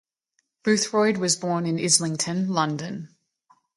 Bothroyd 0.63 1.17
was 1.19 1.35
born 1.35 1.67
in 1.67 1.77
Islington, 1.79 2.47
London. 2.49 3.15